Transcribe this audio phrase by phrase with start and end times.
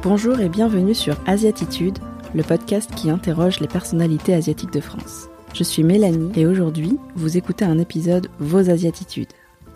[0.00, 1.98] Bonjour et bienvenue sur Asiatitude,
[2.32, 5.28] le podcast qui interroge les personnalités asiatiques de France.
[5.52, 9.32] Je suis Mélanie et aujourd'hui, vous écoutez un épisode Vos Asiatitudes.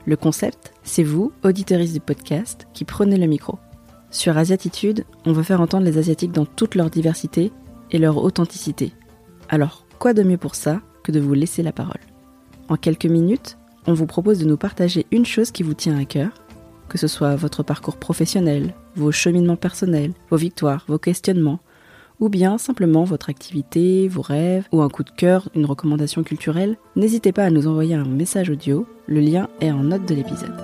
[0.06, 3.58] Le concept, c'est vous, auditeuristes du podcast, qui prenez le micro.
[4.12, 7.50] Sur Asiatitude, on veut faire entendre les Asiatiques dans toute leur diversité
[7.90, 8.92] et leur authenticité.
[9.48, 12.00] Alors, quoi de mieux pour ça que de vous laisser la parole?
[12.68, 13.58] En quelques minutes,
[13.88, 16.30] on vous propose de nous partager une chose qui vous tient à cœur,
[16.92, 21.60] que ce soit votre parcours professionnel, vos cheminements personnels, vos victoires, vos questionnements,
[22.20, 26.76] ou bien simplement votre activité, vos rêves, ou un coup de cœur, une recommandation culturelle,
[26.94, 30.54] n'hésitez pas à nous envoyer un message audio, le lien est en note de l'épisode.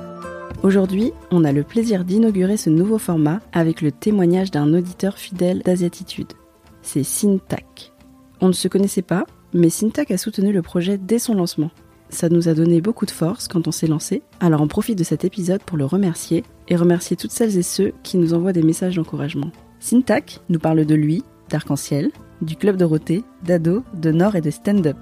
[0.62, 5.62] Aujourd'hui, on a le plaisir d'inaugurer ce nouveau format avec le témoignage d'un auditeur fidèle
[5.64, 6.34] d'Asiatitude.
[6.82, 7.94] C'est Syntac.
[8.42, 11.70] On ne se connaissait pas, mais Syntac a soutenu le projet dès son lancement.
[12.10, 15.04] Ça nous a donné beaucoup de force quand on s'est lancé, alors on profite de
[15.04, 18.62] cet épisode pour le remercier et remercier toutes celles et ceux qui nous envoient des
[18.62, 19.50] messages d'encouragement.
[19.78, 22.10] Syntac nous parle de lui, d'Arc-en-Ciel,
[22.40, 24.96] du Club Dorothée, d'Ado, de Nord et de Stand-Up.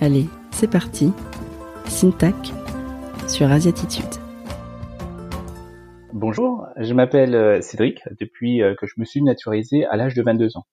[0.00, 1.12] Allez, c'est parti.
[1.86, 2.34] Syntac
[3.28, 4.04] sur Asiatitude.
[6.12, 10.22] Bonjour, je m'appelle euh, Cédric depuis euh, que je me suis naturalisé à l'âge de
[10.22, 10.66] 22 ans.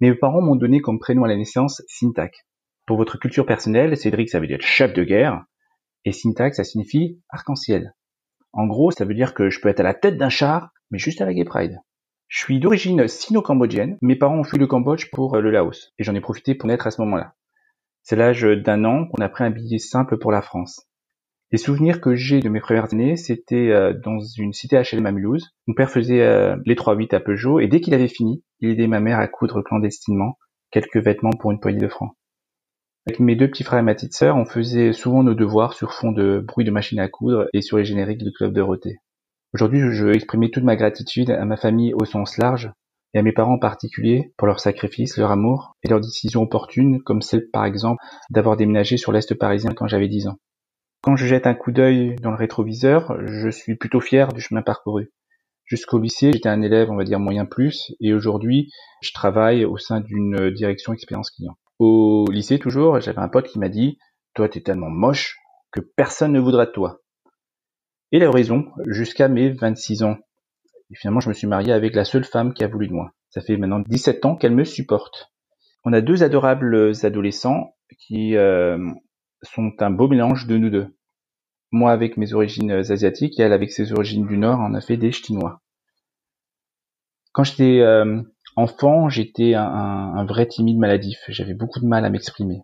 [0.00, 2.47] Mes parents m'ont donné comme prénom à la naissance Syntac.
[2.88, 5.44] Pour votre culture personnelle, Cédric ça veut dire chef de guerre
[6.06, 7.92] et Syntac ça signifie arc-en-ciel.
[8.54, 10.96] En gros, ça veut dire que je peux être à la tête d'un char, mais
[10.96, 11.76] juste à la Gay Pride.
[12.28, 13.98] Je suis d'origine sino-cambodgienne.
[14.00, 16.66] Mes parents ont fui le Cambodge pour euh, le Laos et j'en ai profité pour
[16.66, 17.34] naître à ce moment-là.
[18.04, 20.88] C'est l'âge d'un an qu'on a pris un billet simple pour la France.
[21.52, 25.12] Les souvenirs que j'ai de mes premières années, c'était euh, dans une cité HLM à
[25.12, 25.50] Mulhouse.
[25.66, 28.86] Mon père faisait euh, les 3-8 à Peugeot et dès qu'il avait fini, il aidait
[28.86, 30.38] ma mère à coudre clandestinement
[30.70, 32.12] quelques vêtements pour une poignée de francs.
[33.08, 35.94] Avec mes deux petits frères et ma petite sœur, on faisait souvent nos devoirs sur
[35.94, 38.98] fond de bruit de machine à coudre et sur les génériques de Club Dorothée.
[39.54, 42.70] Aujourd'hui, je veux exprimer toute ma gratitude à ma famille au sens large
[43.14, 47.02] et à mes parents en particulier pour leur sacrifice, leur amour et leurs décisions opportunes,
[47.02, 47.98] comme celle par exemple
[48.28, 50.36] d'avoir déménagé sur l'Est parisien quand j'avais 10 ans.
[51.00, 54.60] Quand je jette un coup d'œil dans le rétroviseur, je suis plutôt fier du chemin
[54.60, 55.08] parcouru.
[55.64, 58.70] Jusqu'au lycée, j'étais un élève, on va dire moyen plus, et aujourd'hui,
[59.00, 61.56] je travaille au sein d'une direction expérience client.
[61.78, 63.98] Au lycée, toujours, j'avais un pote qui m'a dit,
[64.34, 65.38] toi, t'es tellement moche
[65.70, 67.00] que personne ne voudra de toi.
[68.12, 70.16] Et il a raison, jusqu'à mes 26 ans.
[70.90, 73.12] Et finalement, je me suis marié avec la seule femme qui a voulu de moi.
[73.30, 75.30] Ça fait maintenant 17 ans qu'elle me supporte.
[75.84, 78.78] On a deux adorables adolescents qui euh,
[79.42, 80.96] sont un beau mélange de nous deux.
[81.70, 84.96] Moi avec mes origines asiatiques et elle avec ses origines du Nord, on a fait
[84.96, 85.60] des ch'tinois.
[87.32, 88.22] Quand j'étais euh,
[88.58, 91.20] enfant, j'étais un, vrai timide maladif.
[91.28, 92.62] J'avais beaucoup de mal à m'exprimer.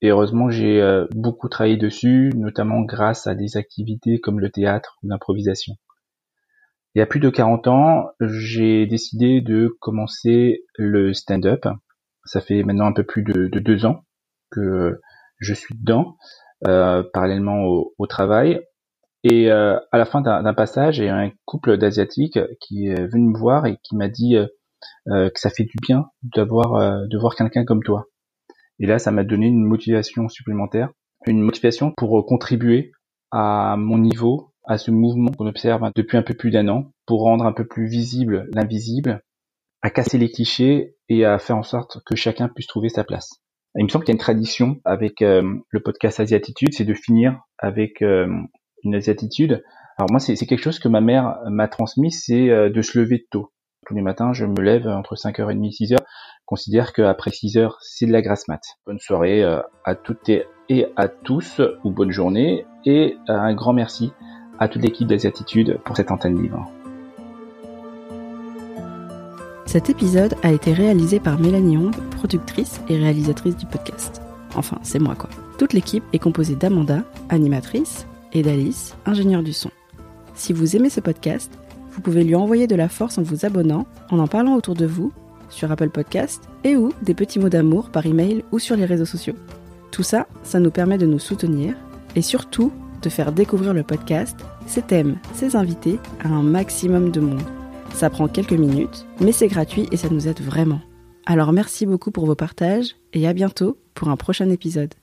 [0.00, 4.98] Et heureusement, j'ai euh, beaucoup travaillé dessus, notamment grâce à des activités comme le théâtre
[5.02, 5.74] ou l'improvisation.
[6.94, 11.64] Il y a plus de 40 ans, j'ai décidé de commencer le stand-up.
[12.24, 14.04] Ça fait maintenant un peu plus de, de deux ans
[14.50, 15.00] que
[15.38, 16.16] je suis dedans,
[16.66, 17.64] euh, parallèlement
[17.96, 18.60] au, travail.
[19.22, 23.06] Et euh, à la fin d'un passage, il y a un couple d'asiatiques qui est
[23.06, 24.36] venu me voir et qui m'a dit
[25.08, 28.06] euh, que ça fait du bien d'avoir de voir quelqu'un comme toi.
[28.78, 30.90] Et là, ça m'a donné une motivation supplémentaire,
[31.26, 32.92] une motivation pour contribuer
[33.30, 37.22] à mon niveau, à ce mouvement qu'on observe depuis un peu plus d'un an, pour
[37.22, 39.22] rendre un peu plus visible l'invisible,
[39.82, 43.42] à casser les clichés et à faire en sorte que chacun puisse trouver sa place.
[43.76, 46.94] Il me semble qu'il y a une tradition avec euh, le podcast Asiatitude, c'est de
[46.94, 48.28] finir avec euh,
[48.84, 49.62] une Asiatitude.
[49.96, 53.26] Alors moi, c'est quelque chose que ma mère m'a transmis, c'est euh, de se lever
[53.30, 53.51] tôt.
[53.86, 55.96] Tous les matins, je me lève entre 5h30 et 6h.
[56.46, 58.60] considère qu'après 6h, c'est de la grasse mat.
[58.86, 59.42] Bonne soirée
[59.84, 64.12] à toutes et à tous, ou bonne journée, et un grand merci
[64.60, 66.70] à toute l'équipe d'Asiatitude pour cette antenne libre.
[69.66, 74.22] Cet épisode a été réalisé par Mélanie Hong, productrice et réalisatrice du podcast.
[74.54, 75.30] Enfin, c'est moi quoi.
[75.58, 79.70] Toute l'équipe est composée d'Amanda, animatrice, et d'Alice, ingénieure du son.
[80.34, 81.58] Si vous aimez ce podcast,
[81.92, 84.86] vous pouvez lui envoyer de la force en vous abonnant, en en parlant autour de
[84.86, 85.12] vous,
[85.50, 89.04] sur Apple Podcast, et ou des petits mots d'amour par email ou sur les réseaux
[89.04, 89.34] sociaux.
[89.90, 91.74] Tout ça, ça nous permet de nous soutenir
[92.16, 92.72] et surtout
[93.02, 94.36] de faire découvrir le podcast,
[94.66, 97.42] ses thèmes, ses invités à un maximum de monde.
[97.94, 100.80] Ça prend quelques minutes, mais c'est gratuit et ça nous aide vraiment.
[101.26, 104.94] Alors merci beaucoup pour vos partages et à bientôt pour un prochain épisode.